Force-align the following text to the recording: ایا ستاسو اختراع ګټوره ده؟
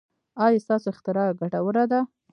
ایا 0.45 0.61
ستاسو 0.65 0.87
اختراع 0.93 1.29
ګټوره 1.39 1.83
ده؟ 1.91 1.99